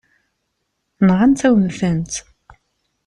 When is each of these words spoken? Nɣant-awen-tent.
Nɣant-awen-tent. 1.07 2.13